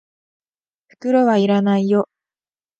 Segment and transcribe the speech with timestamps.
[0.87, 2.09] 袋は要らないよ。